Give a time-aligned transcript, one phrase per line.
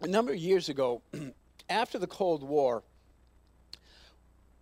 [0.00, 1.02] a number of years ago,
[1.68, 2.82] after the Cold War,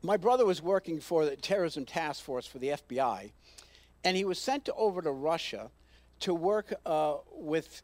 [0.03, 3.30] my brother was working for the terrorism task force for the FBI,
[4.04, 5.71] and he was sent over to Russia
[6.21, 7.82] to work uh, with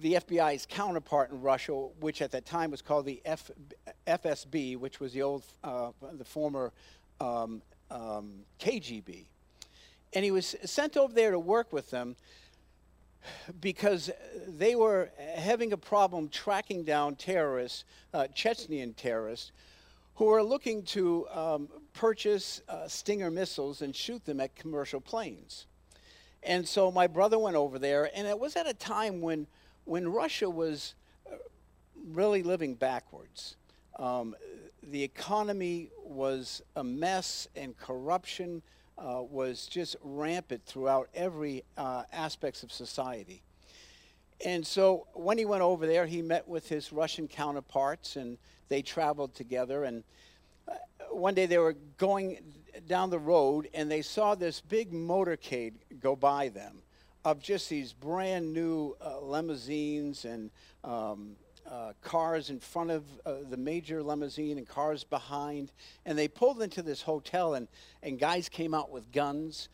[0.00, 3.50] the FBI's counterpart in Russia, which at that time was called the F,
[4.06, 6.72] FSB, which was the old, uh, the former
[7.20, 9.24] um, um, KGB.
[10.12, 12.16] And he was sent over there to work with them
[13.60, 14.10] because
[14.46, 19.52] they were having a problem tracking down terrorists, uh, Chechnyan terrorists,
[20.16, 25.66] who were looking to um, purchase uh, Stinger missiles and shoot them at commercial planes.
[26.42, 29.46] And so my brother went over there, and it was at a time when,
[29.84, 30.94] when Russia was
[31.26, 31.36] uh,
[32.08, 33.56] really living backwards.
[33.98, 34.36] Um,
[34.82, 38.62] the economy was a mess, and corruption
[38.98, 43.42] uh, was just rampant throughout every uh, aspects of society.
[44.44, 48.82] And so when he went over there, he met with his Russian counterparts, and they
[48.82, 49.84] traveled together.
[49.84, 50.04] And
[50.68, 50.74] uh,
[51.10, 52.38] one day they were going
[52.86, 56.82] down the road, and they saw this big motorcade go by them
[57.24, 60.50] of just these brand new uh, limousines and
[60.84, 61.34] um,
[61.70, 65.72] uh, cars in front of uh, the major limousine and cars behind.
[66.04, 67.68] And they pulled into this hotel, and,
[68.02, 69.68] and guys came out with guns.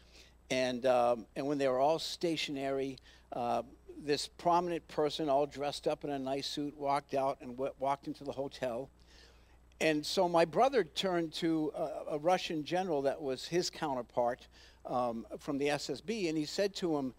[0.51, 2.99] And, um, and when they were all stationary,
[3.33, 3.63] uh,
[4.05, 8.07] this prominent person, all dressed up in a nice suit, walked out and w- walked
[8.07, 8.91] into the hotel.
[9.81, 14.47] And so my brother turned to a, a Russian general that was his counterpart
[14.87, 17.15] um, from the FSB, and he said to him,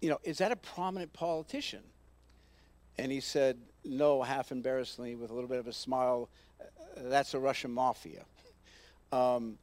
[0.00, 1.82] You know, is that a prominent politician?
[2.98, 6.28] And he said, No, half embarrassingly, with a little bit of a smile,
[6.60, 6.64] uh,
[6.96, 8.24] that's a Russian mafia.
[9.12, 9.58] Um,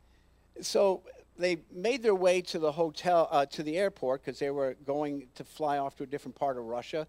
[0.61, 1.01] so
[1.37, 5.27] they made their way to the hotel, uh, to the airport, because they were going
[5.35, 7.07] to fly off to a different part of Russia.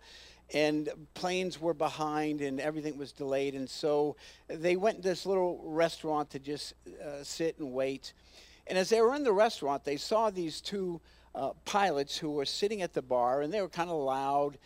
[0.52, 3.54] And planes were behind and everything was delayed.
[3.54, 4.16] And so
[4.48, 8.12] they went to this little restaurant to just uh, sit and wait.
[8.66, 11.00] And as they were in the restaurant, they saw these two
[11.34, 14.58] uh, pilots who were sitting at the bar, and they were kind of loud.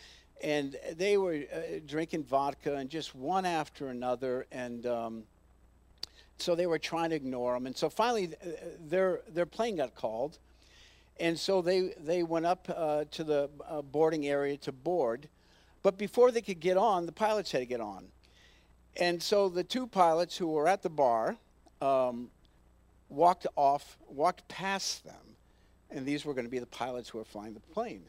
[0.42, 4.46] And they were uh, drinking vodka and just one after another.
[4.52, 4.86] And.
[4.86, 5.22] Um,
[6.38, 7.66] so they were trying to ignore them.
[7.66, 8.48] And so finally, uh,
[8.88, 10.38] their, their plane got called.
[11.20, 15.28] And so they, they went up uh, to the uh, boarding area to board.
[15.82, 18.06] But before they could get on, the pilots had to get on.
[18.96, 21.36] And so the two pilots who were at the bar
[21.80, 22.30] um,
[23.08, 25.14] walked off, walked past them.
[25.90, 28.02] And these were going to be the pilots who were flying the plane.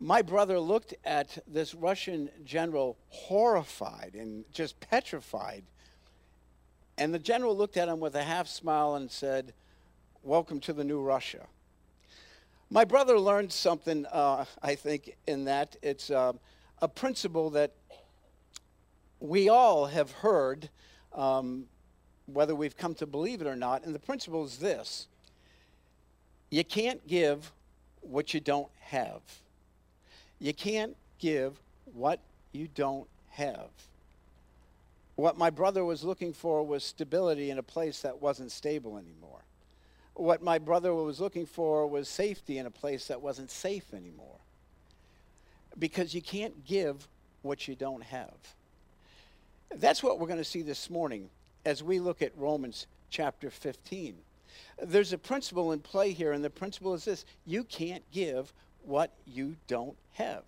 [0.00, 5.64] My brother looked at this Russian general horrified and just petrified
[7.00, 9.54] and the general looked at him with a half smile and said,
[10.22, 11.46] Welcome to the new Russia.
[12.68, 15.76] My brother learned something, uh, I think, in that.
[15.80, 16.34] It's uh,
[16.82, 17.72] a principle that
[19.18, 20.68] we all have heard,
[21.14, 21.64] um,
[22.26, 23.86] whether we've come to believe it or not.
[23.86, 25.08] And the principle is this
[26.50, 27.50] you can't give
[28.02, 29.22] what you don't have.
[30.40, 31.60] You can't give
[31.94, 32.20] what
[32.52, 33.68] you don't have.
[35.16, 39.44] What my brother was looking for was stability in a place that wasn't stable anymore.
[40.14, 44.38] What my brother was looking for was safety in a place that wasn't safe anymore.
[45.78, 47.06] Because you can't give
[47.42, 48.34] what you don't have.
[49.74, 51.28] That's what we're going to see this morning
[51.64, 54.16] as we look at Romans chapter 15.
[54.82, 58.52] There's a principle in play here, and the principle is this you can't give
[58.84, 60.44] what you don't have.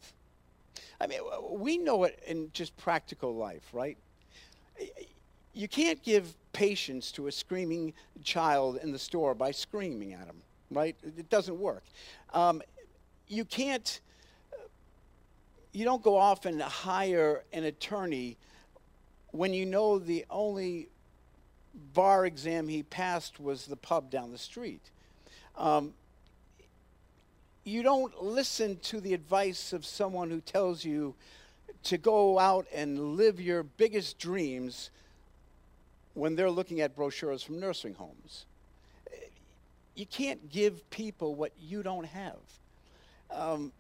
[1.01, 1.21] I mean,
[1.51, 3.99] we know it in just practical life, right?
[5.55, 7.93] you can't give patience to a screaming
[8.25, 10.97] child in the store by screaming at him, right?
[11.03, 11.85] It doesn't work.
[12.33, 12.63] Um,
[13.29, 14.01] you can't,
[15.73, 18.39] you don't go off and hire an attorney
[19.31, 20.89] when you know the only
[21.95, 24.91] bar exam he passed was the pub down the street.
[25.57, 25.95] Um,
[27.65, 31.15] you don't listen to the advice of someone who tells you
[31.85, 34.91] to go out and live your biggest dreams
[36.15, 38.47] when they're looking at brochures from nursing homes.
[39.95, 42.39] You can't give people what you don't have.
[43.31, 43.73] Um,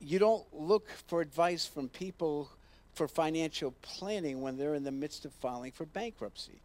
[0.00, 2.50] you don't look for advice from people
[2.94, 6.60] for financial planning when they're in the midst of filing for bankruptcy.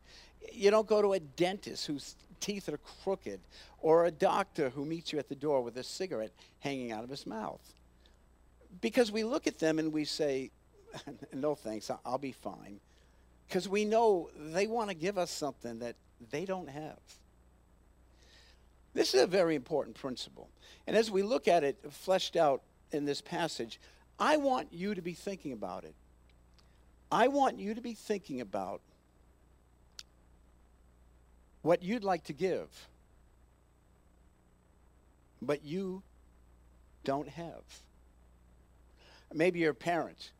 [0.51, 3.39] You don't go to a dentist whose teeth are crooked
[3.79, 7.09] or a doctor who meets you at the door with a cigarette hanging out of
[7.09, 7.61] his mouth
[8.81, 10.51] because we look at them and we say,
[11.33, 12.79] no thanks, I'll be fine.
[13.47, 15.95] Because we know they want to give us something that
[16.31, 16.99] they don't have.
[18.93, 20.49] This is a very important principle.
[20.85, 22.61] And as we look at it fleshed out
[22.91, 23.79] in this passage,
[24.19, 25.95] I want you to be thinking about it.
[27.11, 28.81] I want you to be thinking about
[31.63, 32.69] what you'd like to give,
[35.41, 36.03] but you
[37.03, 37.63] don't have.
[39.33, 40.31] Maybe you're a parent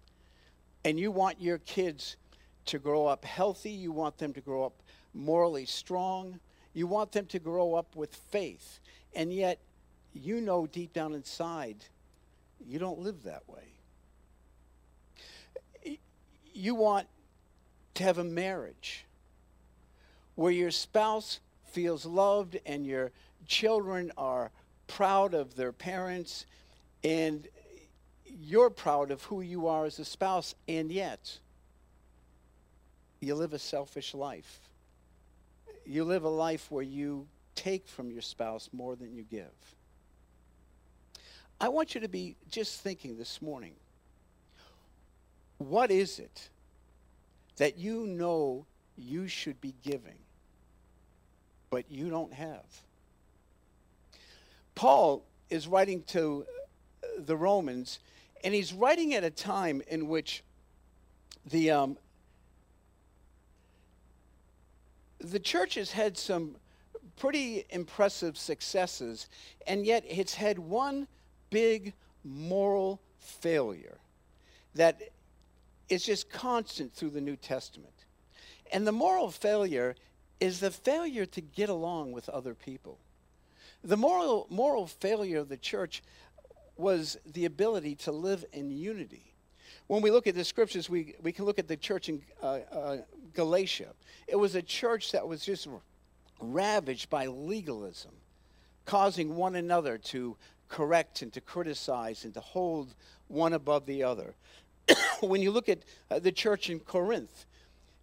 [0.85, 2.15] and you want your kids
[2.65, 4.83] to grow up healthy, you want them to grow up
[5.13, 6.39] morally strong,
[6.73, 8.79] you want them to grow up with faith,
[9.15, 9.59] and yet
[10.13, 11.77] you know deep down inside
[12.67, 15.97] you don't live that way.
[16.53, 17.07] You want
[17.95, 19.05] to have a marriage
[20.35, 21.39] where your spouse
[21.71, 23.11] feels loved and your
[23.47, 24.51] children are
[24.87, 26.45] proud of their parents
[27.03, 27.47] and
[28.25, 31.37] you're proud of who you are as a spouse, and yet
[33.19, 34.59] you live a selfish life.
[35.85, 39.51] You live a life where you take from your spouse more than you give.
[41.61, 43.73] I want you to be just thinking this morning
[45.59, 46.49] what is it
[47.57, 48.65] that you know
[48.97, 50.17] you should be giving,
[51.73, 52.83] but you don't have?
[54.75, 56.45] Paul is writing to
[57.17, 57.97] the Romans,
[58.43, 60.43] and he's writing at a time in which
[61.49, 61.97] the um,
[65.19, 66.57] the church has had some
[67.17, 69.27] pretty impressive successes,
[69.65, 71.07] and yet it's had one
[71.49, 71.93] big
[72.23, 73.97] moral failure
[74.75, 75.01] that
[75.89, 77.95] is just constant through the New Testament.
[78.71, 79.95] And the moral failure
[80.39, 82.99] is the failure to get along with other people.
[83.83, 86.03] The moral, moral failure of the church
[86.77, 89.33] was the ability to live in unity.
[89.87, 92.59] When we look at the scriptures, we, we can look at the church in uh,
[92.71, 92.97] uh,
[93.33, 93.89] Galatia.
[94.27, 95.67] It was a church that was just
[96.39, 98.11] ravaged by legalism,
[98.85, 100.37] causing one another to
[100.69, 102.95] correct and to criticize and to hold
[103.27, 104.35] one above the other.
[105.21, 107.45] when you look at uh, the church in Corinth,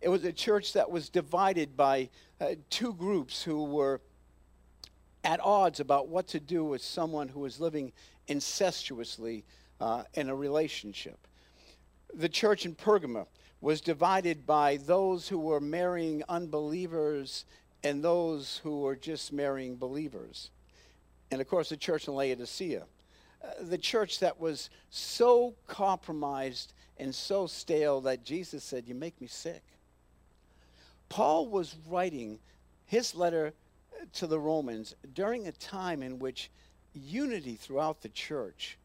[0.01, 2.09] it was a church that was divided by
[2.41, 4.01] uh, two groups who were
[5.25, 7.93] at odds about what to do with someone who was living
[8.29, 9.45] incestuously
[9.81, 11.19] uh, in a relationship.
[12.15, 13.27] The church in Pergamum
[13.61, 17.45] was divided by those who were marrying unbelievers
[17.85, 20.51] and those who were just marrying believers.
[21.31, 22.85] And of course, the church in Laodicea,
[23.43, 29.21] uh, the church that was so compromised and so stale that Jesus said, You make
[29.21, 29.63] me sick.
[31.11, 32.39] Paul was writing
[32.87, 33.53] his letter
[34.15, 36.51] to the Romans during a time in which
[36.95, 38.79] unity throughout the church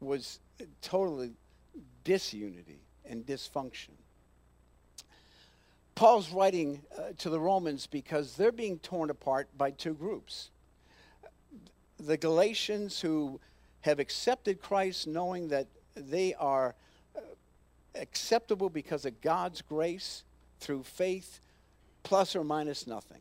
[0.00, 0.40] was
[0.82, 1.30] totally
[2.02, 3.90] disunity and dysfunction.
[5.94, 10.50] Paul's writing uh, to the Romans because they're being torn apart by two groups.
[11.98, 13.40] The Galatians who
[13.82, 16.74] have accepted Christ knowing that they are
[17.16, 17.20] uh,
[17.94, 20.24] acceptable because of God's grace
[20.64, 21.40] through faith,
[22.02, 23.20] plus or minus nothing.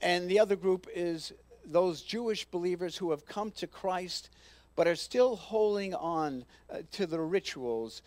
[0.00, 1.32] And the other group is
[1.64, 4.30] those Jewish believers who have come to Christ
[4.74, 8.00] but are still holding on uh, to the rituals,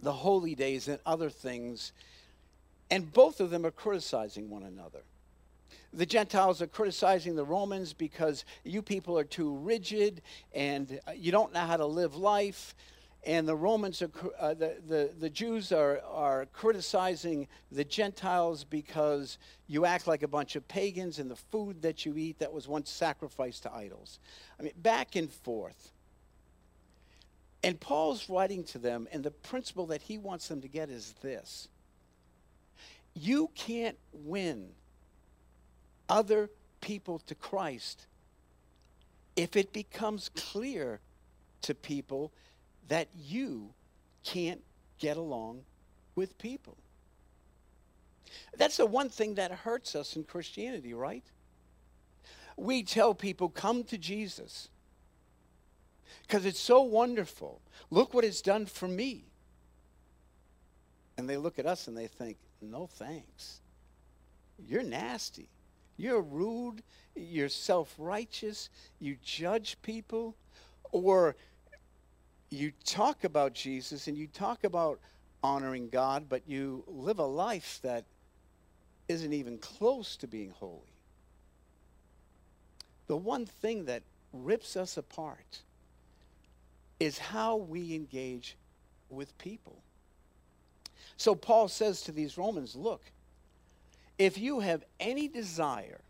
[0.00, 1.92] the holy days, and other things.
[2.90, 5.02] And both of them are criticizing one another.
[5.92, 10.20] The Gentiles are criticizing the Romans because you people are too rigid
[10.52, 12.74] and uh, you don't know how to live life
[13.24, 19.38] and the Romans are, uh, the, the, the Jews are, are criticizing the Gentiles because
[19.68, 22.66] you act like a bunch of pagans and the food that you eat that was
[22.66, 24.18] once sacrificed to idols.
[24.58, 25.92] I mean, back and forth.
[27.62, 31.14] And Paul's writing to them, and the principle that he wants them to get is
[31.22, 31.68] this
[33.14, 34.70] you can't win
[36.08, 36.48] other
[36.80, 38.06] people to Christ
[39.36, 41.00] if it becomes clear
[41.60, 42.32] to people
[42.88, 43.70] that you
[44.24, 44.62] can't
[44.98, 45.62] get along
[46.14, 46.76] with people.
[48.56, 51.24] That's the one thing that hurts us in Christianity, right?
[52.56, 54.68] We tell people, come to Jesus
[56.22, 57.60] because it's so wonderful.
[57.90, 59.24] Look what it's done for me.
[61.16, 63.60] And they look at us and they think, no thanks.
[64.58, 65.48] You're nasty.
[65.96, 66.82] You're rude.
[67.14, 68.70] You're self righteous.
[68.98, 70.36] You judge people.
[70.90, 71.36] Or
[72.52, 75.00] you talk about Jesus and you talk about
[75.42, 78.04] honoring God, but you live a life that
[79.08, 80.80] isn't even close to being holy.
[83.06, 85.60] The one thing that rips us apart
[87.00, 88.56] is how we engage
[89.10, 89.82] with people.
[91.16, 93.02] So Paul says to these Romans, look,
[94.18, 96.00] if you have any desire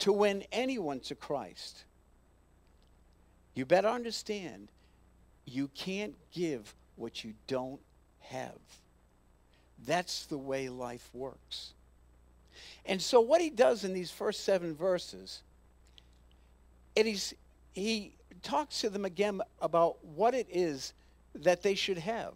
[0.00, 1.84] to win anyone to Christ,
[3.54, 4.68] you better understand
[5.46, 7.80] you can't give what you don't
[8.20, 8.58] have.
[9.86, 11.72] That's the way life works.
[12.86, 15.42] And so, what he does in these first seven verses,
[16.94, 17.34] it is,
[17.72, 20.92] he talks to them again about what it is
[21.34, 22.34] that they should have,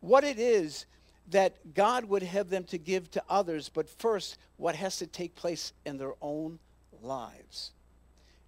[0.00, 0.86] what it is
[1.30, 5.34] that God would have them to give to others, but first, what has to take
[5.34, 6.58] place in their own
[7.02, 7.72] lives.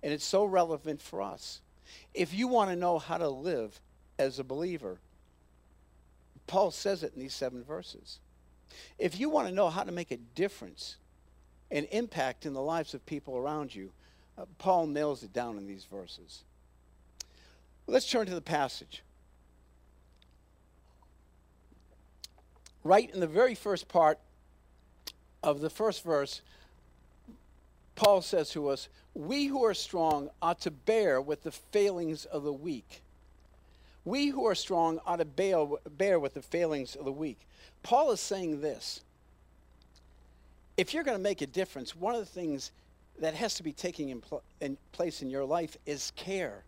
[0.02, 1.60] And it's so relevant for us.
[2.14, 3.80] If you want to know how to live
[4.18, 4.98] as a believer,
[6.46, 8.18] Paul says it in these seven verses.
[8.98, 10.96] If you want to know how to make a difference
[11.70, 13.92] and impact in the lives of people around you,
[14.36, 16.42] uh, Paul nails it down in these verses.
[17.86, 19.02] Let's turn to the passage.
[22.84, 24.18] Right in the very first part
[25.42, 26.42] of the first verse,
[27.98, 32.44] Paul says to us, We who are strong ought to bear with the failings of
[32.44, 33.02] the weak.
[34.04, 37.40] We who are strong ought to bear, bear with the failings of the weak.
[37.82, 39.00] Paul is saying this
[40.76, 42.70] if you're going to make a difference, one of the things
[43.18, 46.62] that has to be taking in, pl- in place in your life is care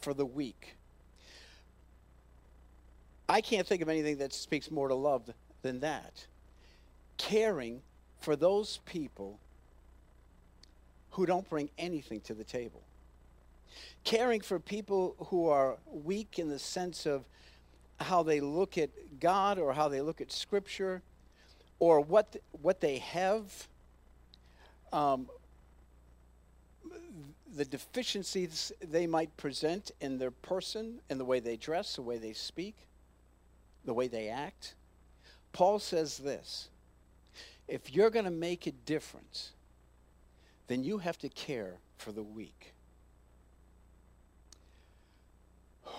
[0.00, 0.76] for the weak.
[3.28, 5.28] I can't think of anything that speaks more to love
[5.62, 6.24] than that.
[7.16, 7.82] Caring
[8.20, 9.40] for those people
[11.18, 12.80] who don't bring anything to the table.
[14.04, 17.24] Caring for people who are weak in the sense of
[17.98, 21.02] how they look at God or how they look at Scripture
[21.80, 23.66] or what, what they have,
[24.92, 25.28] um,
[27.56, 32.16] the deficiencies they might present in their person, in the way they dress, the way
[32.16, 32.76] they speak,
[33.84, 34.74] the way they act.
[35.52, 36.68] Paul says this
[37.66, 39.50] if you're going to make a difference,
[40.68, 42.74] then you have to care for the weak.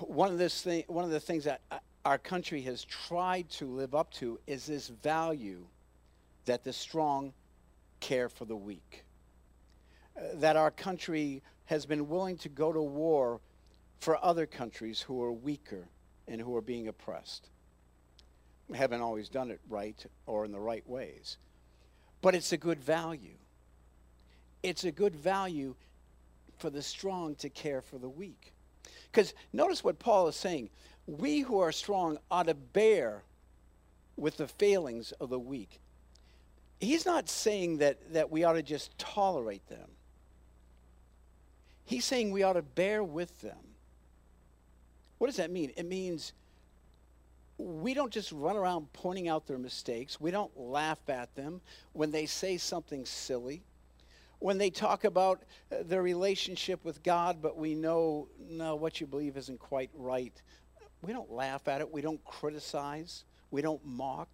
[0.02, 1.62] One of, this thing, one of the things that
[2.06, 5.66] our country has tried to live up to is this value
[6.46, 7.34] that the strong
[8.00, 9.04] care for the weak.
[10.16, 13.42] Uh, that our country has been willing to go to war
[14.00, 15.90] for other countries who are weaker
[16.28, 17.50] and who are being oppressed.
[18.70, 21.38] We haven't always done it right or in the right ways.
[22.22, 23.39] But it's a good value.
[24.64, 25.76] It's a good value
[26.58, 28.54] for the strong to care for the weak.
[29.12, 30.70] Because notice what Paul is saying.
[31.08, 33.24] We who are strong ought to bear
[34.16, 35.80] with the failings of the weak.
[36.80, 39.90] He's not saying that, that we ought to just tolerate them.
[41.86, 43.58] He's saying we ought to bear with them.
[45.18, 45.72] What does that mean?
[45.76, 46.34] It means
[47.58, 50.22] we don't just run around pointing out their mistakes.
[50.22, 51.62] We don't laugh at them
[51.94, 53.64] when they say something silly.
[54.40, 59.08] When they talk about uh, their relationship with God, but we know, no, what you
[59.08, 60.34] believe isn't quite right.
[61.02, 61.92] We don't laugh at it.
[61.92, 63.26] We don't criticize.
[63.52, 64.30] We don't mock.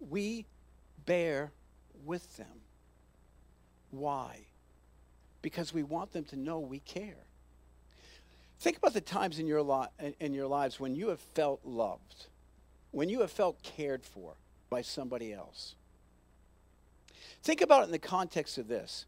[0.00, 0.46] We
[1.06, 1.52] bear
[2.04, 2.60] with them.
[3.90, 4.40] Why?
[5.42, 7.26] Because we want them to know we care.
[8.60, 12.26] Think about the times in your, li- in your lives when you have felt loved,
[12.92, 14.34] when you have felt cared for
[14.70, 15.74] by somebody else.
[17.44, 19.04] Think about it in the context of this.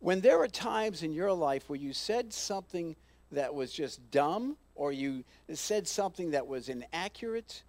[0.00, 2.96] When there are times in your life where you said something
[3.32, 7.62] that was just dumb, or you said something that was inaccurate,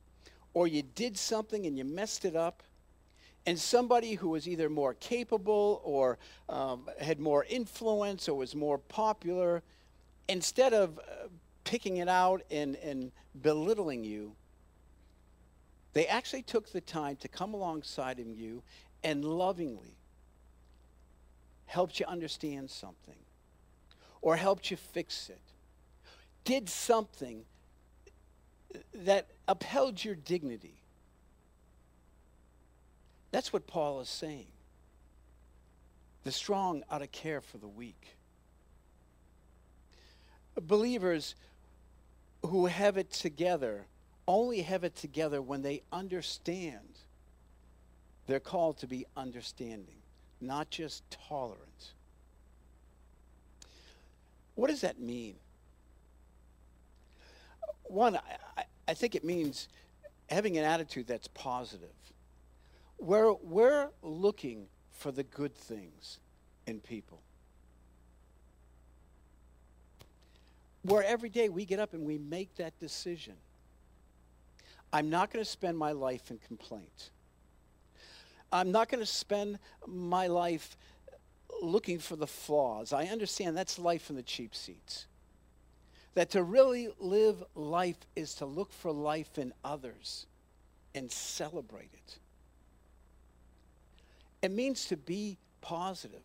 [0.53, 2.63] or you did something and you messed it up,
[3.45, 8.77] and somebody who was either more capable or um, had more influence or was more
[8.77, 9.61] popular
[10.29, 11.27] instead of uh,
[11.65, 14.31] picking it out and, and belittling you,
[15.91, 18.63] they actually took the time to come alongside of you
[19.05, 19.95] and lovingly
[21.67, 23.15] helped you understand something
[24.21, 25.39] or helped you fix it,
[26.43, 27.45] did something
[28.93, 30.81] that upheld your dignity.
[33.31, 34.47] That's what Paul is saying.
[36.23, 38.15] The strong ought to care for the weak
[40.61, 41.35] believers
[42.45, 43.85] who have it together
[44.27, 46.99] only have it together when they understand
[48.27, 49.97] they're called to be understanding,
[50.41, 51.93] not just tolerant.
[54.55, 55.35] What does that mean?
[57.83, 58.17] One,
[58.57, 59.67] I, I think it means
[60.29, 61.89] having an attitude that's positive.
[62.97, 66.19] We're, we're looking for the good things
[66.65, 67.19] in people.
[70.85, 73.33] where every day we get up and we make that decision.
[74.93, 77.09] I'm not going to spend my life in complaint.
[78.51, 80.77] I'm not going to spend my life
[81.61, 82.93] looking for the flaws.
[82.93, 85.07] I understand that's life in the cheap seats.
[86.15, 90.25] that to really live life is to look for life in others
[90.95, 92.17] and celebrate it.
[94.41, 96.23] It means to be positive.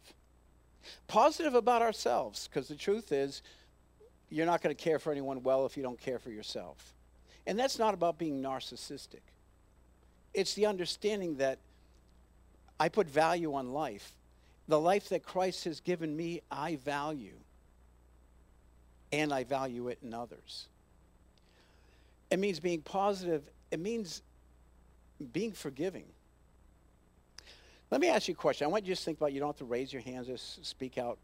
[1.09, 3.43] Positive about ourselves, because the truth is,
[4.31, 6.95] you're not going to care for anyone well if you don't care for yourself.
[7.47, 9.23] And that's not about being narcissistic.
[10.33, 11.59] It's the understanding that
[12.81, 14.11] I put value on life.
[14.67, 17.37] The life that Christ has given me, I value.
[19.13, 20.67] And I value it in others.
[22.31, 23.43] It means being positive.
[23.71, 24.23] It means
[25.33, 26.07] being forgiving.
[27.91, 28.65] Let me ask you a question.
[28.65, 30.97] I want you to think about you don't have to raise your hands or speak
[30.97, 31.19] out.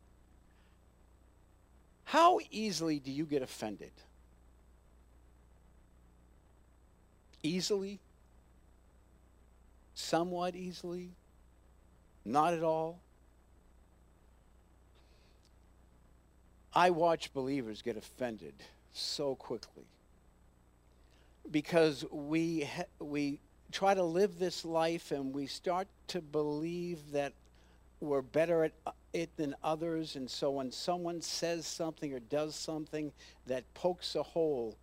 [2.04, 3.92] How easily do you get offended?
[7.42, 8.00] Easily?
[9.94, 11.12] Somewhat easily?
[12.26, 12.98] Not at all?
[16.74, 18.54] I watch believers get offended
[18.92, 19.86] so quickly
[21.48, 22.68] because we,
[22.98, 23.38] we
[23.70, 27.32] try to live this life and we start to believe that
[28.00, 30.16] we're better at uh, it than others.
[30.16, 33.12] And so when someone says something or does something
[33.46, 34.76] that pokes a hole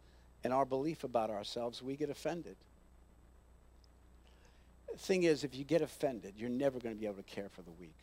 [0.45, 2.55] in our belief about ourselves, we get offended.
[4.97, 7.61] Thing is, if you get offended, you're never going to be able to care for
[7.61, 7.97] the weak.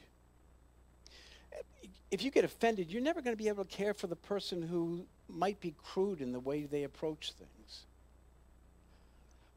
[2.10, 4.62] If you get offended, you're never going to be able to care for the person
[4.62, 7.84] who might be crude in the way they approach things.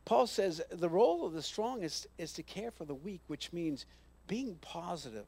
[0.05, 3.53] Paul says the role of the strong is, is to care for the weak, which
[3.53, 3.85] means
[4.27, 5.25] being positive,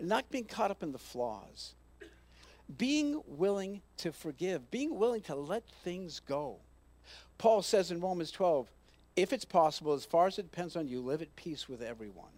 [0.00, 1.74] not being caught up in the flaws,
[2.78, 6.56] being willing to forgive, being willing to let things go.
[7.38, 8.68] Paul says in Romans 12,
[9.16, 12.32] if it's possible, as far as it depends on you, live at peace with everyone.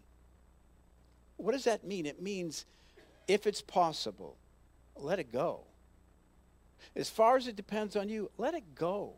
[1.37, 2.07] What does that mean?
[2.07, 2.65] It means
[3.27, 4.37] if it's possible,
[4.97, 5.61] let it go.
[6.97, 9.15] As far as it depends on you, let it go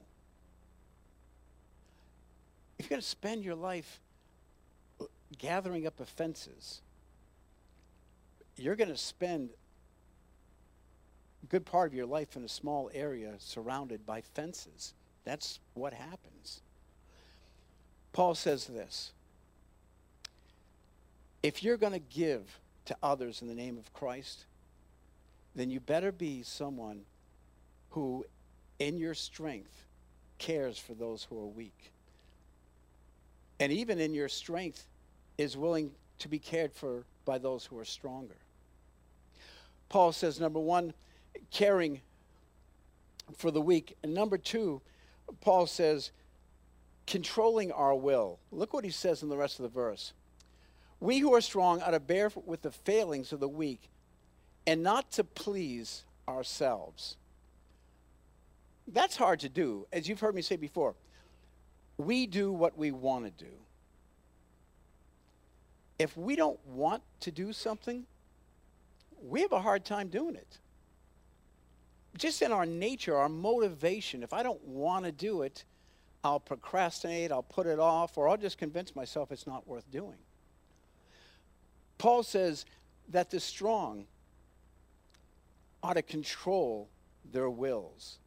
[2.80, 4.00] if you're going to spend your life
[5.02, 5.04] uh,
[5.36, 6.80] gathering up offenses,
[8.56, 9.50] you're going to spend
[11.42, 14.94] a good part of your life in a small area surrounded by fences.
[15.24, 16.29] That's what happens.
[18.12, 19.12] Paul says this
[21.42, 24.44] If you're going to give to others in the name of Christ,
[25.54, 27.02] then you better be someone
[27.90, 28.24] who,
[28.78, 29.84] in your strength,
[30.38, 31.92] cares for those who are weak
[33.60, 34.86] and even in your strength
[35.38, 38.36] is willing to be cared for by those who are stronger.
[39.90, 40.94] Paul says, number one,
[41.50, 42.00] caring
[43.36, 43.96] for the weak.
[44.02, 44.80] And number two,
[45.42, 46.10] Paul says,
[47.10, 48.38] controlling our will.
[48.52, 50.12] Look what he says in the rest of the verse.
[51.00, 53.90] We who are strong ought to bear with the failings of the weak
[54.64, 57.16] and not to please ourselves.
[58.86, 59.88] That's hard to do.
[59.92, 60.94] As you've heard me say before,
[61.98, 63.50] we do what we want to do.
[65.98, 68.06] If we don't want to do something,
[69.20, 70.58] we have a hard time doing it.
[72.16, 75.64] Just in our nature, our motivation, if I don't want to do it,
[76.22, 80.18] I'll procrastinate, I'll put it off, or I'll just convince myself it's not worth doing.
[81.98, 82.66] Paul says
[83.08, 84.06] that the strong
[85.82, 86.88] ought to control
[87.32, 88.18] their wills,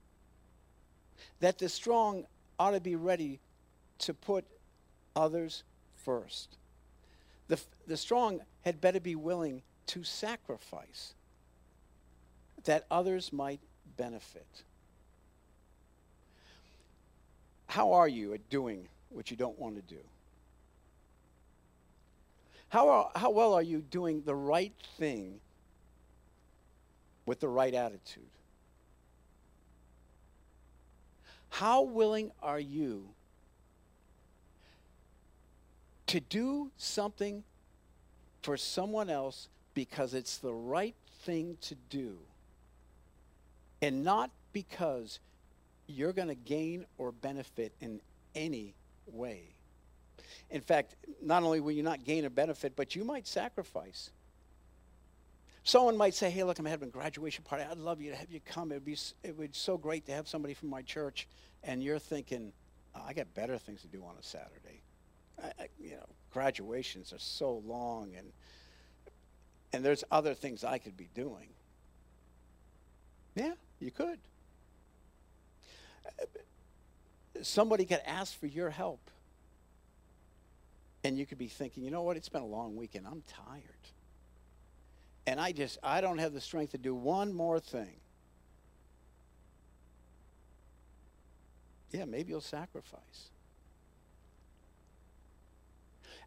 [1.40, 2.26] that the strong
[2.60, 3.40] ought to be ready
[4.00, 4.46] to put
[5.16, 5.64] others
[5.96, 6.58] first.
[7.48, 11.14] The, the strong had better be willing to sacrifice
[12.64, 13.60] that others might
[13.98, 14.64] benefit.
[17.74, 20.00] How are you at doing what you don't want to do?
[22.70, 25.40] How, are, how well are you doing the right thing
[27.26, 28.30] with the right attitude?
[31.50, 33.10] How willing are you
[36.06, 37.44] to do something
[38.44, 42.20] for someone else because it's the right thing to do
[43.82, 45.18] and not because
[45.88, 48.02] you're going to gain or benefit in
[48.36, 48.76] any
[49.08, 49.56] way.
[50.50, 54.12] In fact, not only will you not gain a benefit, but you might sacrifice.
[55.64, 57.64] Someone might say, hey, look, I'm having a graduation party.
[57.70, 58.72] I'd love you to have you come.
[58.72, 61.28] It would be, it would be so great to have somebody from my church.
[61.64, 62.52] And you're thinking,
[62.94, 64.82] I got better things to do on a Saturday.
[65.42, 68.32] I, you know, graduations are so long, and
[69.74, 71.50] and there's other things I could be doing.
[73.36, 74.20] Yeah, you could.
[77.44, 79.00] Somebody could ask for your help.
[81.04, 83.06] And you could be thinking, you know what, it's been a long weekend.
[83.06, 83.64] I'm tired.
[85.28, 87.96] And I just, I don't have the strength to do one more thing.
[91.92, 93.30] Yeah, maybe you'll sacrifice.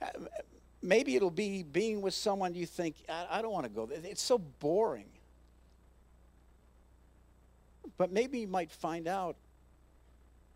[0.00, 0.06] Uh,
[0.82, 3.98] maybe it'll be being with someone you think, I, I don't want to go there.
[4.04, 5.08] It's so boring.
[7.96, 9.36] But maybe you might find out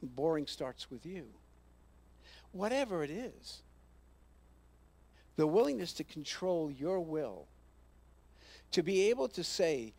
[0.06, 1.26] boring starts with you.
[2.52, 3.62] Whatever it is,
[5.36, 7.46] the willingness to control your will,
[8.72, 9.92] to be able to say,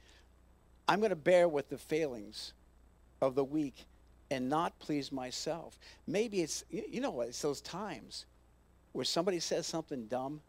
[0.87, 2.53] I'm going to bear with the failings
[3.21, 3.85] of the weak
[4.29, 5.77] and not please myself.
[6.07, 8.25] Maybe it's, you know, what it's those times
[8.93, 10.41] where somebody says something dumb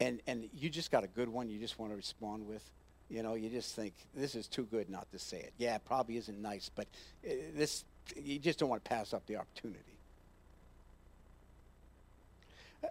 [0.00, 2.62] and, and you just got a good one you just want to respond with.
[3.08, 5.52] You know, you just think, this is too good not to say it.
[5.58, 6.86] Yeah, it probably isn't nice, but
[7.24, 9.80] uh, this, you just don't want to pass up the opportunity.
[12.84, 12.88] Uh,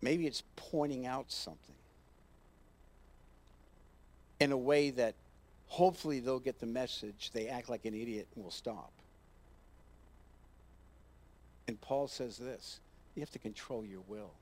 [0.00, 1.74] maybe it's pointing out something
[4.40, 5.14] in a way that
[5.66, 8.90] hopefully they'll get the message, they act like an idiot and will stop.
[11.68, 12.80] And Paul says this
[13.14, 14.32] you have to control your will.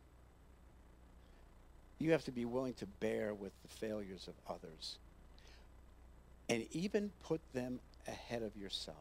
[1.99, 4.99] You have to be willing to bear with the failures of others
[6.49, 8.97] and even put them ahead of yourself.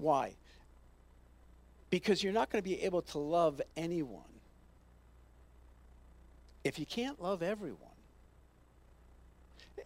[0.00, 0.34] Why?
[1.90, 4.22] Because you're not going to be able to love anyone
[6.64, 7.78] if you can't love everyone.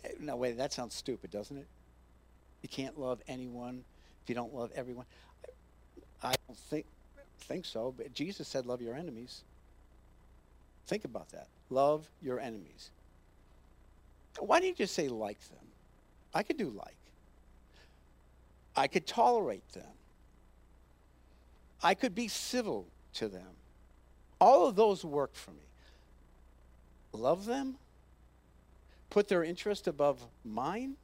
[0.04, 1.66] Eh, no, wait, that sounds stupid, doesn't it?
[2.62, 3.84] You can't love anyone
[4.22, 5.06] if you don't love everyone.
[6.22, 6.86] I don't think
[7.40, 9.42] think so, but Jesus said, Love your enemies.
[10.86, 11.48] Think about that.
[11.70, 12.90] Love your enemies.
[14.38, 15.66] Why don't you just say like them?
[16.32, 16.96] I could do like.
[18.76, 19.86] I could tolerate them.
[21.82, 23.46] I could be civil to them.
[24.40, 25.66] All of those work for me.
[27.12, 27.76] Love them?
[29.10, 30.96] Put their interest above mine?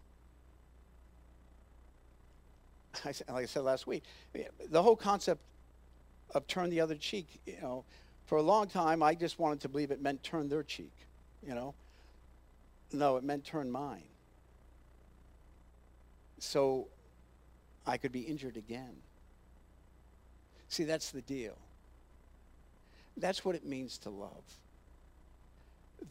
[3.04, 4.02] like I said last week,
[4.68, 5.40] the whole concept
[6.34, 7.84] of turn the other cheek, you know,
[8.26, 10.92] for a long time I just wanted to believe it meant turn their cheek,
[11.46, 11.74] you know.
[12.92, 14.02] No, it meant turn mine.
[16.38, 16.88] So
[17.86, 18.96] I could be injured again.
[20.70, 21.58] See, that's the deal.
[23.16, 24.44] That's what it means to love.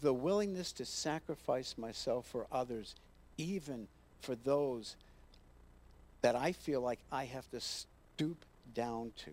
[0.02, 2.93] The willingness to sacrifice myself for others,
[3.38, 3.88] even
[4.22, 4.98] for those
[6.22, 8.43] that I feel like I have to stoop
[8.76, 9.32] down to.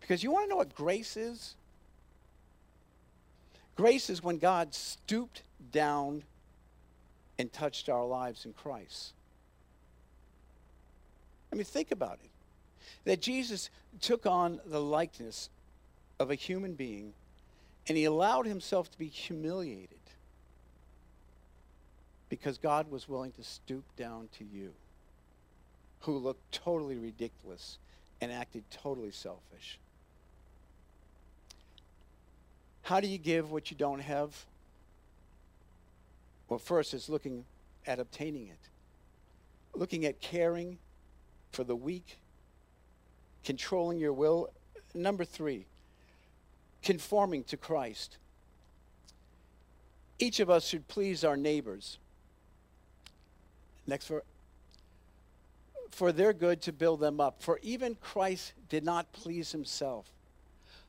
[0.00, 1.54] Because you want to know what grace is?
[3.76, 6.24] Grace is when God stooped down
[7.38, 9.12] and touched our lives in Christ.
[11.52, 12.30] I mean, think about it.
[13.04, 15.50] That Jesus took on the likeness
[16.18, 17.12] of a human being
[17.88, 19.98] and he allowed himself to be humiliated
[22.28, 24.72] because God was willing to stoop down to you,
[26.00, 27.78] who looked totally ridiculous
[28.20, 29.78] and acted totally selfish.
[32.82, 34.44] How do you give what you don't have?
[36.48, 37.44] Well, first, it's looking
[37.86, 38.58] at obtaining it,
[39.74, 40.78] looking at caring
[41.52, 42.18] for the weak,
[43.48, 44.50] controlling your will.
[44.92, 45.64] Number three,
[46.82, 48.18] conforming to Christ.
[50.18, 51.96] Each of us should please our neighbors.
[53.86, 54.22] Next for
[55.90, 57.42] for their good to build them up.
[57.42, 60.04] For even Christ did not please himself.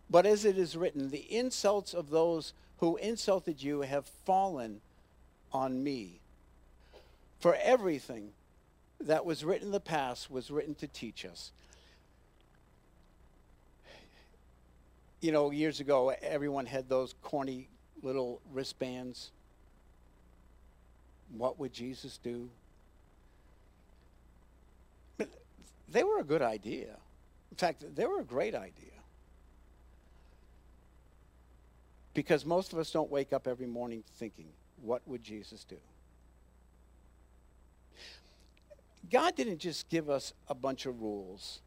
[0.10, 4.82] But as it is written, the insults of those who insulted you have fallen
[5.54, 6.19] on me.
[7.39, 8.34] For everything
[9.00, 11.54] that was written in the past was written to teach us.
[15.21, 17.67] You know, years ago, everyone had those corny
[18.01, 19.32] little wristbands.
[21.38, 22.49] What would Jesus do?
[25.17, 25.29] But
[25.89, 26.95] they were a good idea.
[27.51, 28.89] In fact, they were a great idea.
[32.13, 34.47] Because most of us don't wake up every morning thinking,
[34.82, 35.77] what would Jesus do?
[39.12, 41.60] God didn't just give us a bunch of rules,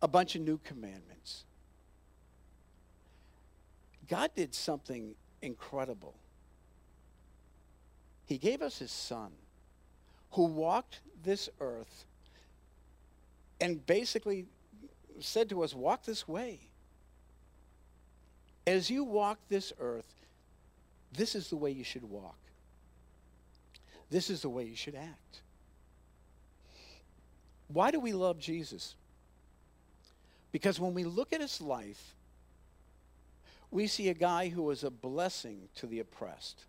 [0.00, 1.44] a bunch of new commandments.
[4.12, 6.12] God did something incredible.
[8.26, 9.30] He gave us his son
[10.32, 12.04] who walked this earth
[13.58, 14.44] and basically
[15.18, 16.60] said to us, walk this way.
[18.66, 20.12] As you walk this earth,
[21.16, 22.36] this is the way you should walk.
[24.10, 25.40] This is the way you should act.
[27.68, 28.94] Why do we love Jesus?
[30.52, 32.14] Because when we look at his life,
[33.72, 36.66] we see a guy who was a blessing to the oppressed,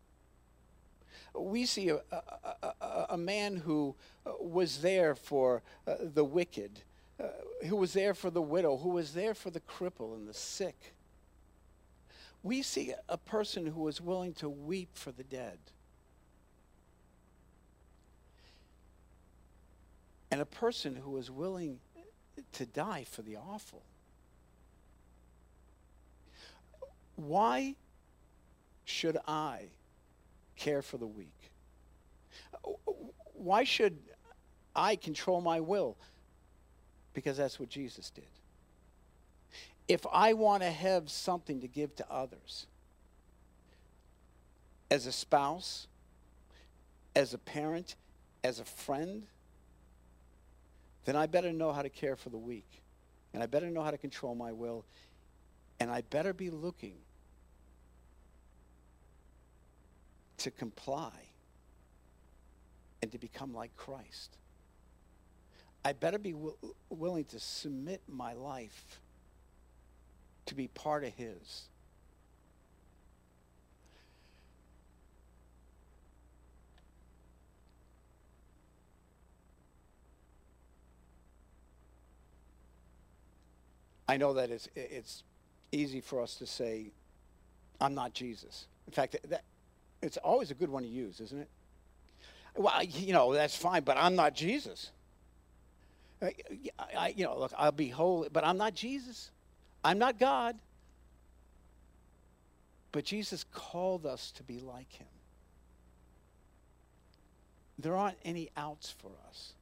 [1.36, 6.80] We see a, a, a, a man who uh, was there for uh, the wicked,
[7.20, 7.28] uh,
[7.68, 10.94] who was there for the widow, who was there for the cripple and the sick.
[12.42, 15.58] We see a person who was willing to weep for the dead.
[20.32, 21.80] And a person who was willing
[22.54, 23.84] to die for the awful.
[27.16, 27.76] Why
[28.86, 29.68] should I
[30.56, 31.52] care for the weak?
[33.34, 33.98] Why should
[34.76, 35.98] I control my will?
[37.14, 38.26] Because that's what Jesus did.
[39.88, 42.68] If I want to have something to give to others,
[44.90, 45.88] as a spouse,
[47.16, 47.96] as a parent,
[48.44, 49.24] as a friend,
[51.06, 52.82] then I better know how to care for the weak.
[53.34, 54.86] And I better know how to control my will.
[55.84, 56.96] And I better be looking
[60.38, 61.12] to comply
[63.02, 64.38] and to become like Christ.
[65.84, 66.56] I better be w-
[66.90, 69.02] willing to submit my life
[70.46, 71.64] to be part of His.
[84.08, 85.24] I know that it's, it's
[85.74, 86.92] easy for us to say,
[87.82, 88.68] I'm not Jesus.
[88.88, 89.44] In fact, that,
[90.02, 91.50] it's always a good one to use, isn't it?
[92.56, 94.92] Well, you know, that's fine, but I'm not Jesus.
[96.22, 96.28] Uh,
[96.80, 99.32] I, I, you know, look, I'll be holy, but I'm not Jesus.
[99.84, 100.56] I'm not God.
[102.92, 105.08] But Jesus called us to be like him.
[107.80, 109.54] There aren't any outs for us.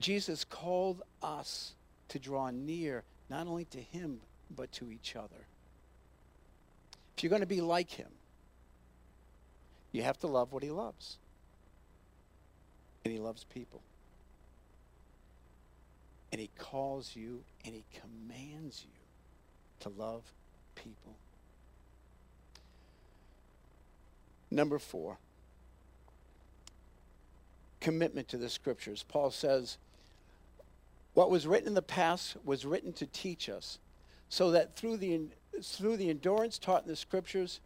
[0.00, 1.74] Jesus called us
[2.08, 4.20] to draw near not only to him,
[4.54, 5.46] but to each other.
[7.16, 8.08] If you're going to be like him,
[9.92, 11.16] you have to love what he loves.
[13.04, 13.80] And he loves people.
[16.32, 19.00] And he calls you and he commands you
[19.80, 20.22] to love
[20.74, 21.14] people.
[24.50, 25.18] Number four,
[27.80, 29.04] commitment to the scriptures.
[29.08, 29.78] Paul says,
[31.14, 33.78] what was written in the past was written to teach us,
[34.28, 35.22] so that through the,
[35.62, 37.60] through the endurance taught in the scriptures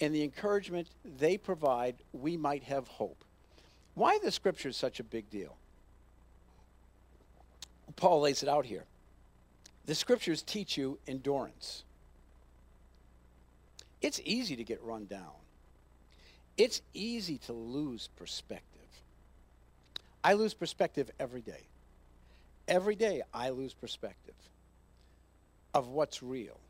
[0.00, 3.24] and the encouragement they provide, we might have hope.
[3.94, 5.56] Why the scriptures such a big deal?
[7.96, 8.84] Paul lays it out here.
[9.86, 11.82] The scriptures teach you endurance.
[14.00, 15.32] It's easy to get run down.
[16.56, 18.64] It's easy to lose perspective.
[20.22, 21.66] I lose perspective every day.
[22.68, 24.34] Every day I lose perspective
[25.74, 26.60] of what's real.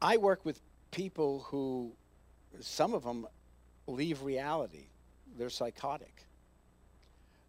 [0.00, 0.60] I work with
[0.92, 1.92] people who,
[2.60, 3.26] some of them
[3.88, 4.86] leave reality.
[5.36, 6.24] They're psychotic.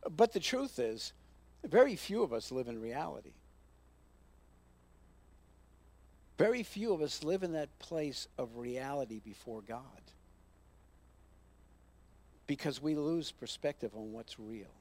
[0.09, 1.13] But the truth is,
[1.63, 3.33] very few of us live in reality.
[6.39, 9.83] Very few of us live in that place of reality before God
[12.47, 14.78] because we lose perspective on what's real.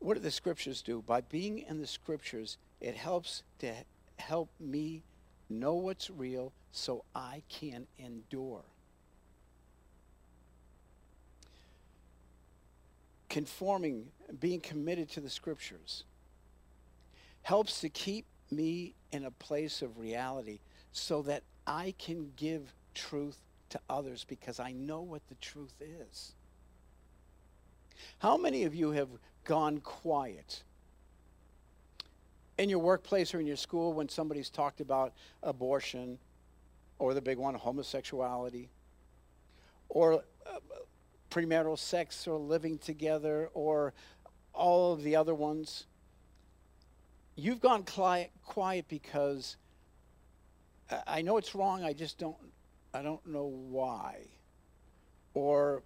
[0.00, 1.02] What do the scriptures do?
[1.06, 3.72] By being in the scriptures, it helps to
[4.16, 5.02] help me
[5.48, 8.62] know what's real so I can endure.
[13.28, 14.06] Conforming,
[14.40, 16.04] being committed to the scriptures,
[17.42, 20.60] helps to keep me in a place of reality
[20.92, 26.32] so that I can give truth to others because I know what the truth is.
[28.18, 29.08] How many of you have
[29.50, 30.62] gone quiet
[32.56, 36.16] in your workplace or in your school when somebody's talked about abortion
[37.00, 38.70] or the big one, homosexuality
[39.88, 40.58] or uh,
[41.32, 43.92] premarital sex or living together or
[44.54, 45.86] all of the other ones?
[47.34, 49.56] You've gone quiet, quiet because
[51.08, 52.36] I know it's wrong, I just don't,
[52.94, 54.28] I don't know why.
[55.34, 55.82] Or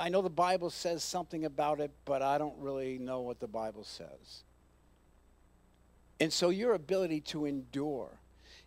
[0.00, 3.46] I know the Bible says something about it, but I don't really know what the
[3.46, 4.44] Bible says.
[6.18, 8.08] And so your ability to endure,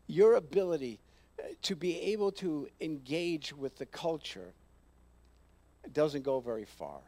[0.05, 0.99] your ability
[1.39, 4.53] uh, to be able to engage with the culture
[5.91, 6.99] doesn't go very far.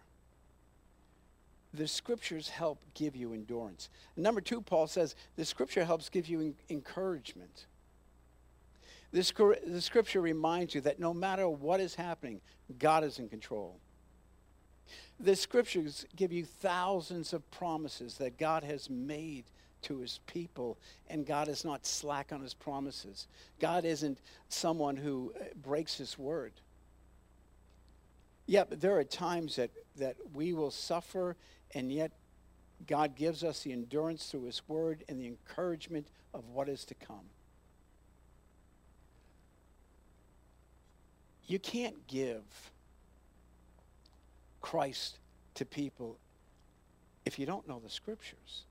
[1.76, 3.90] The scriptures help give you endurance.
[4.18, 7.68] Number two, Paul says the scripture helps give you encouragement.
[9.12, 9.24] The
[9.82, 12.42] scripture reminds you that no matter what is happening,
[12.80, 13.80] God is in control.
[15.20, 19.46] The scriptures give you thousands of promises that God has made
[19.84, 20.78] to his people,
[21.10, 23.28] and God is not slack on his promises.
[23.60, 26.54] God isn't someone who uh, breaks his word.
[28.48, 31.36] Yeah, but there are times that, that we will suffer,
[31.74, 32.12] and yet
[32.88, 36.96] God gives us the endurance through his word and the encouragement of what is to
[36.96, 37.30] come.
[41.48, 42.44] You can't give
[44.66, 45.20] Christ
[45.54, 46.18] to people
[47.24, 48.64] if you don't know the scriptures.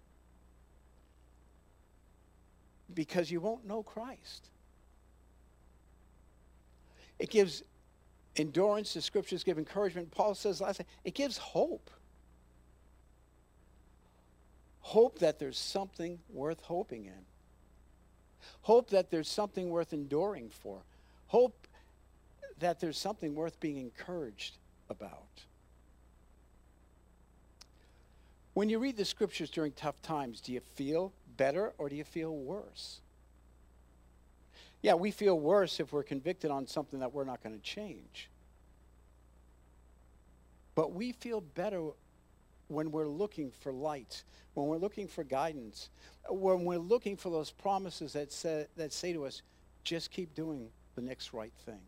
[2.93, 4.49] Because you won't know Christ.
[7.21, 7.63] It gives
[8.35, 10.11] endurance, the scriptures give encouragement.
[10.11, 11.89] Paul says last it gives hope.
[14.81, 17.25] Hope that there's something worth hoping in.
[18.63, 20.81] Hope that there's something worth enduring for.
[21.29, 21.69] Hope
[22.59, 24.59] that there's something worth being encouraged
[24.91, 25.45] about.
[28.55, 32.05] When you read the scriptures during tough times, do you feel better or do you
[32.05, 33.01] feel worse?
[34.81, 38.29] Yeah, we feel worse if we're convicted on something that we're not going to change.
[40.75, 41.83] But we feel better
[42.69, 44.23] when we're looking for light,
[44.55, 45.91] when we're looking for guidance,
[46.29, 49.43] when we're looking for those promises that say, that say to us,
[49.83, 51.81] just keep doing the next right thing.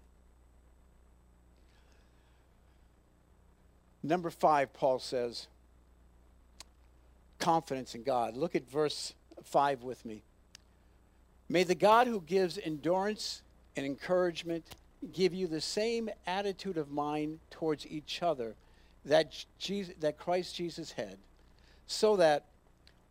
[4.02, 5.48] Number five, Paul says,
[7.38, 8.37] confidence in God.
[8.37, 10.22] Look at verse 5 with me.
[11.49, 13.42] May the God who gives endurance
[13.77, 14.64] and encouragement
[15.12, 18.55] give you the same attitude of mind towards each other
[19.05, 21.16] that, Jesus, that Christ Jesus had,
[21.87, 22.44] so that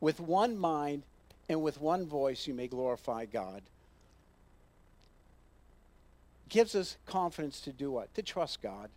[0.01, 1.03] with one mind
[1.47, 3.61] and with one voice you may glorify God.
[6.49, 8.13] Gives us confidence to do what?
[8.15, 8.89] To trust God.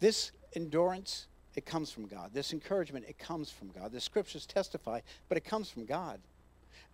[0.00, 2.30] This endurance it comes from God.
[2.32, 3.92] This encouragement, it comes from God.
[3.92, 6.20] The scriptures testify, but it comes from God.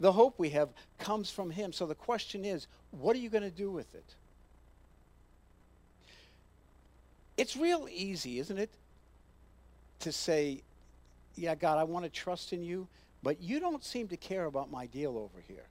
[0.01, 1.73] The hope we have comes from Him.
[1.73, 4.15] So the question is, what are you going to do with it?
[7.37, 8.71] It's real easy, isn't it,
[10.01, 10.63] to say,
[11.35, 12.89] yeah, God, I want to trust in you,
[13.23, 15.67] but you don't seem to care about my deal over here.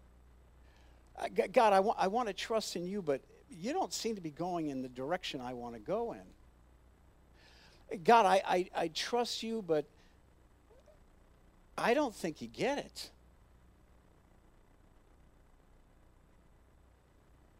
[1.51, 4.31] God, I, wa- I want to trust in you, but you don't seem to be
[4.31, 6.21] going in the direction I want to go in.
[8.03, 9.85] God, I, I, I trust you, but
[11.77, 13.09] I don't think you get it.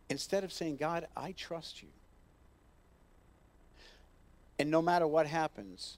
[0.10, 1.90] Instead of saying, God, I trust you.
[4.58, 5.98] And no matter what happens,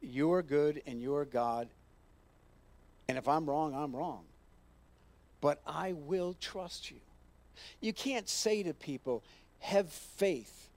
[0.00, 1.68] you're good and you're God.
[3.08, 4.24] And if I'm wrong, I'm wrong.
[5.40, 6.98] But I will trust you.
[7.80, 9.22] You can't say to people,
[9.58, 10.69] have faith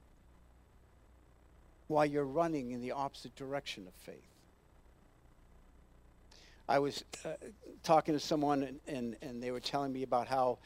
[1.88, 4.34] while you're running in the opposite direction of faith.
[6.68, 7.30] I was uh,
[7.84, 10.60] talking to someone, and, and, and they were telling me about how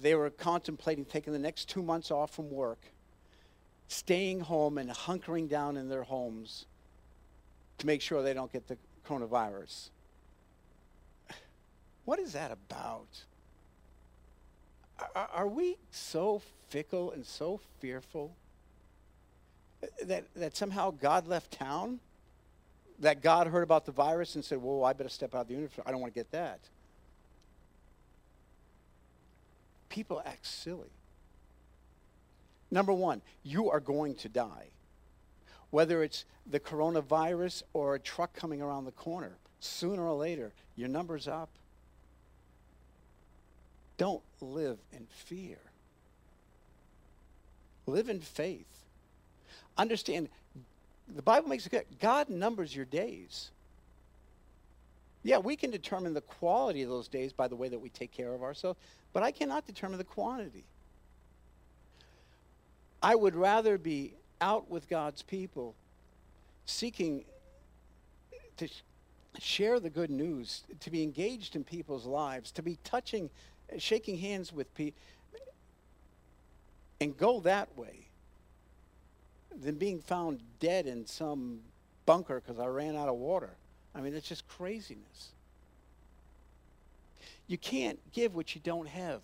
[0.00, 2.80] they were contemplating taking the next two months off from work,
[3.88, 6.66] staying home and hunkering down in their homes
[7.78, 9.90] to make sure they don't get the coronavirus.
[12.04, 13.08] What is that about?
[15.14, 18.32] Are, are we so fickle and so fearful?
[20.04, 22.00] That, that somehow God left town?
[23.00, 25.54] That God heard about the virus and said, whoa, I better step out of the
[25.54, 25.78] universe.
[25.84, 26.60] I don't want to get that.
[29.88, 30.90] People act silly.
[32.70, 34.68] Number one, you are going to die.
[35.70, 40.88] Whether it's the coronavirus or a truck coming around the corner, sooner or later, your
[40.88, 41.50] number's up.
[43.98, 45.58] Don't live in fear.
[47.86, 48.75] Live in faith
[49.78, 50.28] understand
[51.14, 53.50] the Bible makes it clear God numbers your days.
[55.22, 58.12] Yeah, we can determine the quality of those days by the way that we take
[58.12, 58.78] care of ourselves,
[59.12, 60.64] but I cannot determine the quantity.
[63.02, 65.74] I would rather be out with God's people
[66.64, 67.24] seeking
[68.56, 68.68] to
[69.38, 73.28] share the good news, to be engaged in people's lives, to be touching,
[73.78, 75.00] shaking hands with people,
[77.00, 78.05] and go that way
[79.60, 81.60] than being found dead in some
[82.04, 83.50] bunker because I ran out of water.
[83.94, 85.32] I mean, it's just craziness.
[87.46, 89.22] You can't give what you don't have.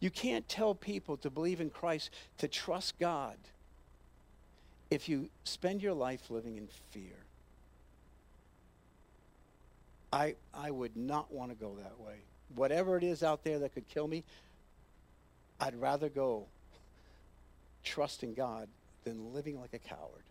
[0.00, 3.36] You can't tell people to believe in Christ, to trust God,
[4.90, 7.16] if you spend your life living in fear.
[10.12, 12.16] I, I would not want to go that way.
[12.54, 14.24] Whatever it is out there that could kill me,
[15.58, 16.46] I'd rather go
[17.82, 18.68] trusting God
[19.04, 20.24] than living like a coward.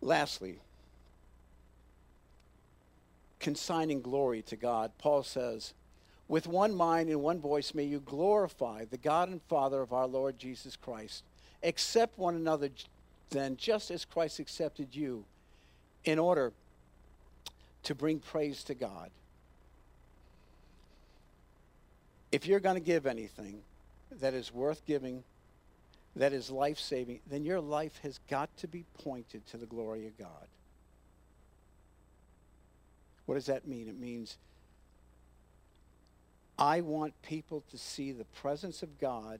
[0.00, 0.60] Lastly,
[3.40, 5.74] consigning glory to God, Paul says,
[6.28, 10.06] with one mind and one voice may you glorify the God and Father of our
[10.06, 11.24] Lord Jesus Christ.
[11.62, 12.68] Accept one another
[13.30, 15.24] then, just as Christ accepted you,
[16.04, 16.52] in order
[17.82, 19.10] to bring praise to God.
[22.30, 23.60] If you're going to give anything
[24.20, 25.24] that is worth giving,
[26.18, 30.06] that is life saving, then your life has got to be pointed to the glory
[30.06, 30.48] of God.
[33.24, 33.88] What does that mean?
[33.88, 34.36] It means
[36.58, 39.38] I want people to see the presence of God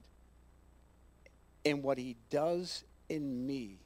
[1.64, 3.78] in what he does in me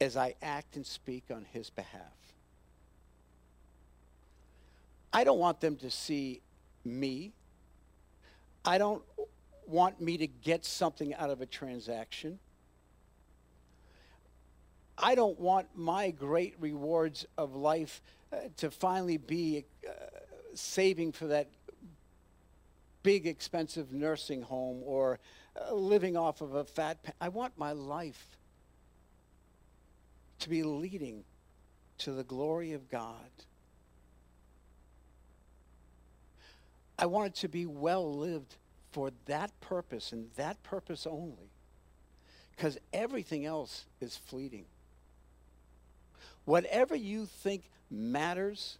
[0.00, 2.00] as I act and speak on his behalf.
[5.12, 6.42] I don't want them to see
[6.84, 7.32] me.
[8.64, 9.02] I don't
[9.68, 12.38] want me to get something out of a transaction.
[14.96, 18.00] I don't want my great rewards of life
[18.32, 19.92] uh, to finally be uh,
[20.54, 21.48] saving for that
[23.02, 25.18] big expensive nursing home or
[25.60, 28.38] uh, living off of a fat I want my life
[30.40, 31.24] to be leading
[31.98, 33.30] to the glory of God.
[36.98, 38.56] I want it to be well lived
[38.94, 41.50] for that purpose and that purpose only.
[42.54, 44.66] Because everything else is fleeting.
[46.44, 48.78] Whatever you think matters,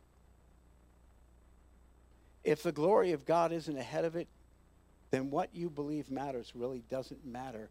[2.45, 4.29] if the glory of God isn't ahead of it,
[5.11, 7.69] then what you believe matters really doesn't matter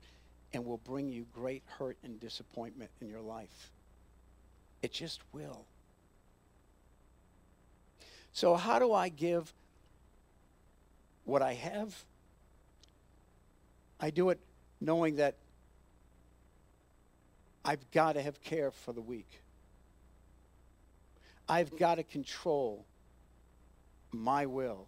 [0.51, 3.71] and will bring you great hurt and disappointment in your life.
[4.81, 5.63] It just will.
[8.33, 9.53] So, how do I give
[11.23, 12.03] what I have?
[14.03, 14.39] I do it
[14.81, 15.35] knowing that
[17.63, 19.39] I've got to have care for the weak.
[21.47, 22.83] I've got to control
[24.11, 24.87] my will.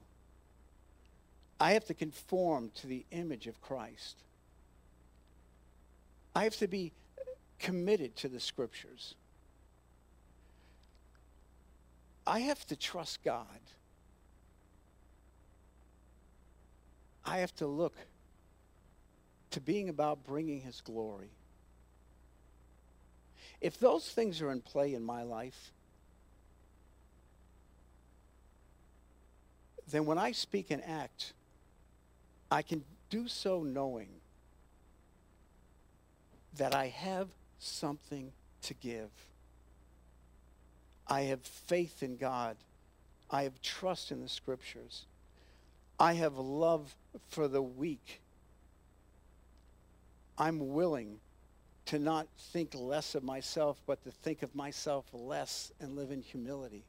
[1.62, 4.18] I have to conform to the image of Christ.
[6.36, 6.92] I have to be
[7.58, 9.16] committed to the scriptures.
[12.28, 13.62] I have to trust God.
[17.26, 17.96] I have to look
[19.56, 21.30] to being about bringing his glory.
[23.62, 25.72] If those things are in play in my life,
[29.90, 31.32] then when I speak and act,
[32.52, 34.10] I can do so knowing
[36.58, 38.34] that I have something
[38.64, 39.10] to give.
[41.08, 42.58] I have faith in God.
[43.32, 45.06] I have trust in the scriptures.
[45.98, 46.94] I have love
[47.30, 48.20] for the weak.
[50.38, 51.20] I'm willing
[51.86, 56.22] to not think less of myself, but to think of myself less and live in
[56.22, 56.84] humility.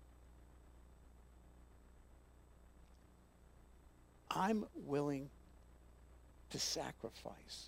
[4.30, 5.30] I'm willing
[6.50, 7.66] to sacrifice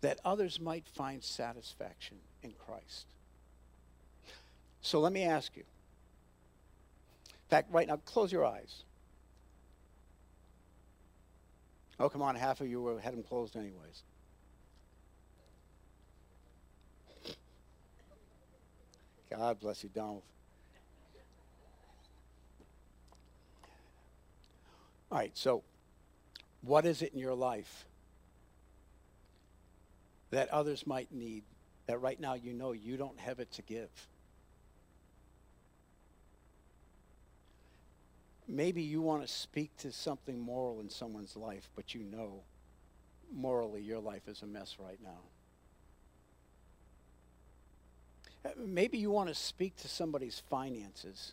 [0.00, 3.06] that others might find satisfaction in Christ.
[4.80, 5.64] So let me ask you.
[7.28, 8.84] In fact, right now, close your eyes.
[11.98, 14.02] Oh, come on, half of you were, had them closed anyways.
[19.30, 20.22] God bless you, Donald.
[25.10, 25.62] All right, so
[26.62, 27.86] what is it in your life
[30.30, 31.44] that others might need
[31.86, 33.88] that right now you know you don't have it to give?
[38.48, 42.42] Maybe you want to speak to something moral in someone's life, but you know
[43.34, 45.18] morally your life is a mess right now.
[48.44, 51.32] Uh, maybe you want to speak to somebody's finances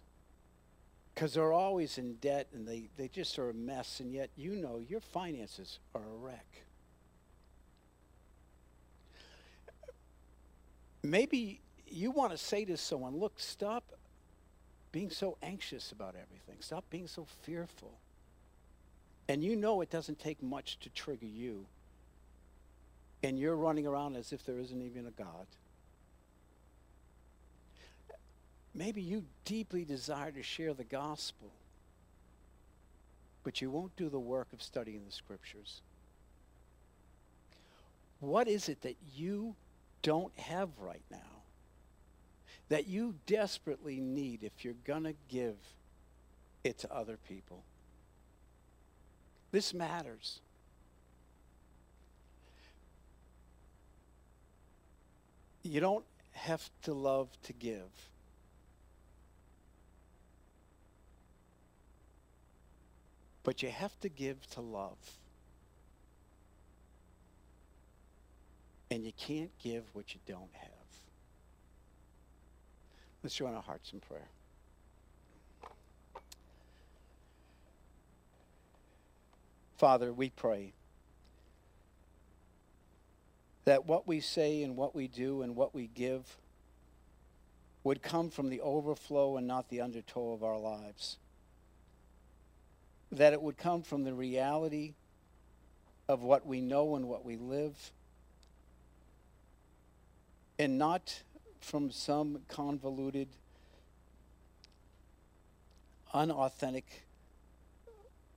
[1.14, 4.56] because they're always in debt and they, they just are a mess, and yet you
[4.56, 6.64] know your finances are a wreck.
[11.04, 13.84] Maybe you want to say to someone, look, stop
[14.94, 16.56] being so anxious about everything.
[16.62, 17.92] Stop being so fearful.
[19.28, 21.66] And you know it doesn't take much to trigger you.
[23.24, 25.48] And you're running around as if there isn't even a God.
[28.76, 31.50] Maybe you deeply desire to share the gospel,
[33.44, 35.82] but you won't do the work of studying the scriptures.
[38.20, 39.56] What is it that you
[40.04, 41.33] don't have right now?
[42.74, 45.54] that you desperately need if you're going to give
[46.64, 47.62] it to other people.
[49.52, 50.40] This matters.
[55.62, 57.92] You don't have to love to give.
[63.44, 64.98] But you have to give to love.
[68.90, 70.73] And you can't give what you don't have.
[73.24, 74.28] Let's join our hearts in prayer.
[79.78, 80.74] Father, we pray
[83.66, 86.38] that what we say and what we do and what we give
[87.84, 91.18] would come from the overflow and not the undertow of our lives.
[93.12, 94.94] That it would come from the reality
[96.10, 97.92] of what we know and what we live,
[100.60, 101.22] and not
[101.64, 103.30] from some convoluted,
[106.14, 107.06] unauthentic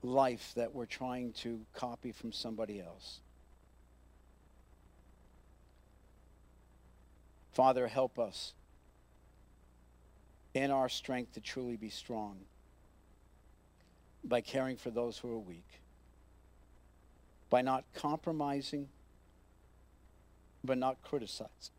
[0.02, 3.20] life that we're trying to copy from somebody else.
[7.52, 8.52] Father, help us
[10.54, 12.36] in our strength to truly be strong
[14.24, 15.80] by caring for those who are weak,
[17.50, 18.88] by not compromising,
[20.62, 21.75] but not criticizing.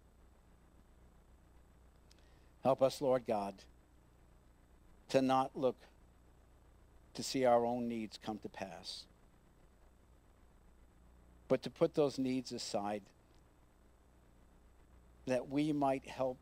[2.68, 3.54] Help us, Lord God,
[5.08, 5.78] to not look
[7.14, 9.06] to see our own needs come to pass,
[11.48, 13.04] but to put those needs aside
[15.28, 16.40] that we might help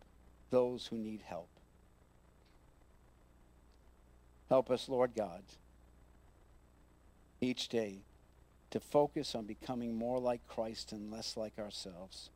[0.50, 1.52] those who need help.
[4.50, 5.44] Help us, Lord God,
[7.40, 8.00] each day
[8.72, 12.32] to focus on becoming more like Christ and less like ourselves.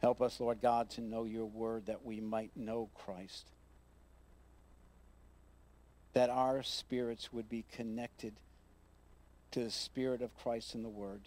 [0.00, 3.46] Help us, Lord God, to know your word that we might know Christ.
[6.12, 8.34] That our spirits would be connected
[9.52, 11.22] to the Spirit of Christ in the Word.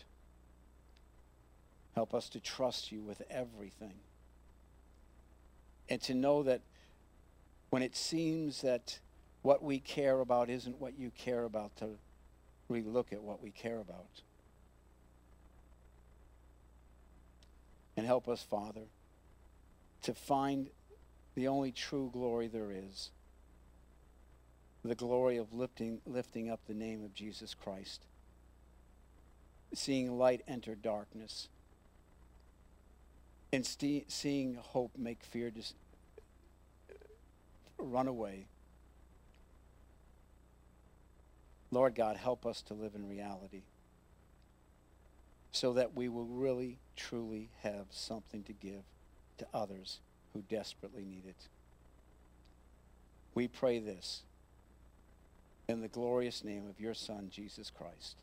[1.96, 3.96] Help us to trust you with everything.
[5.90, 6.62] And to know that
[7.72, 9.00] when it seems that
[9.42, 11.90] what we care about isn't what you care about, to
[12.70, 14.22] relook at what we care about.
[18.00, 18.88] And help us, Father,
[20.04, 20.70] to find
[21.36, 23.10] the only true glory there is
[24.86, 28.06] the glory of lifting, lifting up the name of Jesus Christ,
[29.74, 31.50] seeing light enter darkness,
[33.52, 35.74] and st- seeing hope make fear dis-
[37.78, 38.48] run away.
[41.70, 43.64] Lord God, help us to live in reality
[45.52, 48.84] so that we will really, truly have something to give
[49.38, 50.00] to others
[50.34, 51.48] who desperately need it.
[53.34, 54.24] We pray this
[55.68, 58.18] in the glorious name of your Son, Jesus Christ.